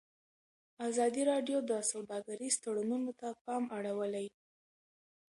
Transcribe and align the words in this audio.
ازادي 0.87 1.21
راډیو 1.31 1.57
د 1.69 1.71
سوداګریز 1.91 2.53
تړونونه 2.63 3.11
ته 3.19 3.27
پام 3.43 3.63
اړولی. 3.77 4.27